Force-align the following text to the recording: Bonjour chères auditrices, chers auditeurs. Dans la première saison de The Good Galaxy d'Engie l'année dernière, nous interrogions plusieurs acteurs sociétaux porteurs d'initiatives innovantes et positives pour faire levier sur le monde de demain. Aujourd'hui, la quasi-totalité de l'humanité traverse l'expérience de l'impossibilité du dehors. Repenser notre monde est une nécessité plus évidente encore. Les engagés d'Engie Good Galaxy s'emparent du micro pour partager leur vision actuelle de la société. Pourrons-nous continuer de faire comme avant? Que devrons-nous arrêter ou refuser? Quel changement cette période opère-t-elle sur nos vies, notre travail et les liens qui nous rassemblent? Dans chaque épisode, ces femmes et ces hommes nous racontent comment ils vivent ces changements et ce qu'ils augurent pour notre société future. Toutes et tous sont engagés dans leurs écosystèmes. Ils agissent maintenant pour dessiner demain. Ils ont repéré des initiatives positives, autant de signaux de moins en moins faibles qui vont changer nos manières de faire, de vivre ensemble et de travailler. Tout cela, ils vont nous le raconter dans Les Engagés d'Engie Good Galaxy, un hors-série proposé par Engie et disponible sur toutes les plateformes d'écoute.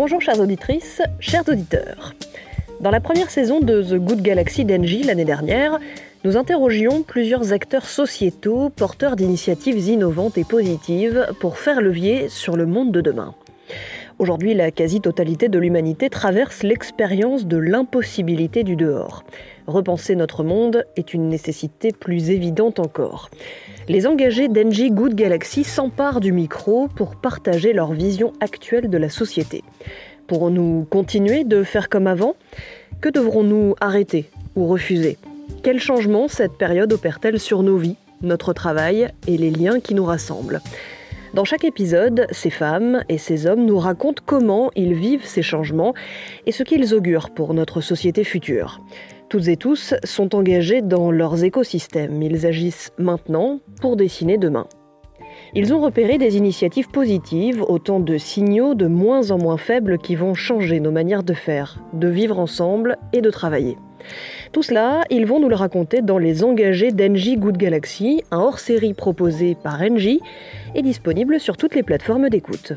Bonjour 0.00 0.22
chères 0.22 0.38
auditrices, 0.38 1.02
chers 1.18 1.48
auditeurs. 1.48 2.14
Dans 2.80 2.92
la 2.92 3.00
première 3.00 3.30
saison 3.30 3.58
de 3.58 3.82
The 3.82 3.96
Good 3.96 4.22
Galaxy 4.22 4.64
d'Engie 4.64 5.02
l'année 5.02 5.24
dernière, 5.24 5.80
nous 6.22 6.36
interrogions 6.36 7.02
plusieurs 7.02 7.52
acteurs 7.52 7.84
sociétaux 7.84 8.68
porteurs 8.68 9.16
d'initiatives 9.16 9.88
innovantes 9.88 10.38
et 10.38 10.44
positives 10.44 11.26
pour 11.40 11.58
faire 11.58 11.80
levier 11.80 12.28
sur 12.28 12.56
le 12.56 12.64
monde 12.64 12.92
de 12.92 13.00
demain. 13.00 13.34
Aujourd'hui, 14.18 14.54
la 14.54 14.70
quasi-totalité 14.70 15.48
de 15.48 15.58
l'humanité 15.58 16.10
traverse 16.10 16.62
l'expérience 16.62 17.46
de 17.46 17.56
l'impossibilité 17.56 18.64
du 18.64 18.74
dehors. 18.74 19.22
Repenser 19.68 20.16
notre 20.16 20.42
monde 20.42 20.84
est 20.96 21.14
une 21.14 21.28
nécessité 21.28 21.92
plus 21.92 22.30
évidente 22.30 22.80
encore. 22.80 23.30
Les 23.86 24.06
engagés 24.06 24.48
d'Engie 24.48 24.90
Good 24.90 25.14
Galaxy 25.14 25.62
s'emparent 25.62 26.20
du 26.20 26.32
micro 26.32 26.88
pour 26.88 27.16
partager 27.16 27.72
leur 27.72 27.92
vision 27.92 28.32
actuelle 28.40 28.90
de 28.90 28.98
la 28.98 29.08
société. 29.08 29.62
Pourrons-nous 30.26 30.86
continuer 30.90 31.44
de 31.44 31.62
faire 31.62 31.88
comme 31.88 32.06
avant? 32.06 32.34
Que 33.00 33.08
devrons-nous 33.08 33.76
arrêter 33.80 34.28
ou 34.56 34.66
refuser? 34.66 35.16
Quel 35.62 35.80
changement 35.80 36.28
cette 36.28 36.58
période 36.58 36.92
opère-t-elle 36.92 37.38
sur 37.38 37.62
nos 37.62 37.76
vies, 37.76 37.96
notre 38.20 38.52
travail 38.52 39.08
et 39.26 39.36
les 39.36 39.50
liens 39.50 39.80
qui 39.80 39.94
nous 39.94 40.04
rassemblent? 40.04 40.60
Dans 41.34 41.44
chaque 41.44 41.64
épisode, 41.64 42.26
ces 42.30 42.50
femmes 42.50 43.02
et 43.08 43.18
ces 43.18 43.46
hommes 43.46 43.64
nous 43.64 43.78
racontent 43.78 44.22
comment 44.24 44.70
ils 44.76 44.94
vivent 44.94 45.26
ces 45.26 45.42
changements 45.42 45.94
et 46.46 46.52
ce 46.52 46.62
qu'ils 46.62 46.94
augurent 46.94 47.30
pour 47.30 47.54
notre 47.54 47.80
société 47.80 48.24
future. 48.24 48.80
Toutes 49.28 49.48
et 49.48 49.56
tous 49.56 49.94
sont 50.04 50.34
engagés 50.34 50.80
dans 50.80 51.10
leurs 51.10 51.44
écosystèmes. 51.44 52.22
Ils 52.22 52.46
agissent 52.46 52.92
maintenant 52.98 53.60
pour 53.80 53.96
dessiner 53.96 54.38
demain. 54.38 54.66
Ils 55.54 55.72
ont 55.72 55.80
repéré 55.80 56.18
des 56.18 56.36
initiatives 56.36 56.88
positives, 56.88 57.62
autant 57.62 58.00
de 58.00 58.18
signaux 58.18 58.74
de 58.74 58.86
moins 58.86 59.30
en 59.30 59.38
moins 59.38 59.56
faibles 59.56 59.98
qui 59.98 60.14
vont 60.14 60.34
changer 60.34 60.78
nos 60.78 60.90
manières 60.90 61.22
de 61.22 61.32
faire, 61.32 61.82
de 61.94 62.08
vivre 62.08 62.38
ensemble 62.38 62.98
et 63.12 63.22
de 63.22 63.30
travailler. 63.30 63.76
Tout 64.52 64.62
cela, 64.62 65.02
ils 65.10 65.26
vont 65.26 65.40
nous 65.40 65.48
le 65.48 65.54
raconter 65.54 66.02
dans 66.02 66.18
Les 66.18 66.44
Engagés 66.44 66.92
d'Engie 66.92 67.36
Good 67.36 67.56
Galaxy, 67.56 68.22
un 68.30 68.38
hors-série 68.38 68.94
proposé 68.94 69.54
par 69.54 69.80
Engie 69.80 70.20
et 70.74 70.82
disponible 70.82 71.40
sur 71.40 71.56
toutes 71.56 71.74
les 71.74 71.82
plateformes 71.82 72.28
d'écoute. 72.28 72.74